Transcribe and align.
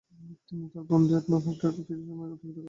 তিনি 0.47 0.65
তার 0.73 0.83
বন্ধু 0.89 1.11
এডমান্ড 1.15 1.43
হেক্টরের 1.45 1.73
সাথে 1.73 1.83
কিছু 1.89 2.03
সময় 2.09 2.27
অতিবাহিত 2.27 2.43
করেন। 2.45 2.59